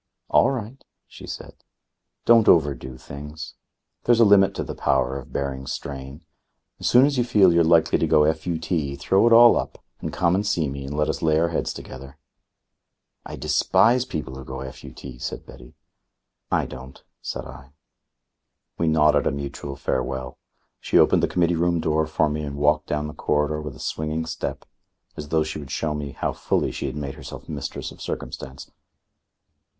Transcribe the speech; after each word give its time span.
"All 0.29 0.49
right," 0.49 0.83
she 1.07 1.27
said. 1.27 1.53
"Don't 2.25 2.47
overdo 2.47 2.97
things. 2.97 3.53
There's 4.03 4.19
a 4.19 4.25
limit 4.25 4.55
to 4.55 4.63
the 4.63 4.73
power 4.73 5.15
of 5.19 5.31
bearing 5.31 5.67
strain. 5.67 6.25
As 6.79 6.87
soon 6.87 7.05
as 7.05 7.19
you 7.19 7.23
feel 7.23 7.53
you're 7.53 7.63
likely 7.63 7.99
to 7.99 8.07
go 8.07 8.25
FUT, 8.33 8.97
throw 8.99 9.27
it 9.27 9.31
all 9.31 9.55
up 9.57 9.77
and 9.99 10.11
come 10.11 10.33
and 10.33 10.43
see 10.43 10.67
me 10.67 10.85
and 10.85 10.97
let 10.97 11.07
us 11.07 11.21
lay 11.21 11.39
our 11.39 11.49
heads 11.49 11.71
together." 11.71 12.17
"I 13.27 13.35
despise 13.35 14.05
people 14.05 14.33
who 14.33 14.43
go 14.43 14.67
FUT," 14.71 15.05
said 15.21 15.45
Betty. 15.45 15.75
"I 16.51 16.65
don't," 16.65 17.03
said 17.21 17.45
I. 17.45 17.69
We 18.79 18.87
nodded 18.87 19.27
a 19.27 19.31
mutual 19.31 19.75
farewell. 19.75 20.39
She 20.79 20.97
opened 20.97 21.21
the 21.21 21.27
Committee 21.27 21.53
Room 21.55 21.79
door 21.79 22.07
for 22.07 22.27
me 22.27 22.41
and 22.43 22.55
walked 22.55 22.87
down 22.87 23.05
the 23.05 23.13
corridor 23.13 23.61
with 23.61 23.75
a 23.75 23.79
swinging 23.79 24.25
step, 24.25 24.65
as 25.15 25.27
though 25.29 25.43
she 25.43 25.59
would 25.59 25.69
show 25.69 25.93
me 25.93 26.13
how 26.13 26.33
fully 26.33 26.71
she 26.71 26.87
had 26.87 26.95
made 26.95 27.13
herself 27.13 27.47
mistress 27.47 27.91
of 27.91 28.01
circumstance. 28.01 28.71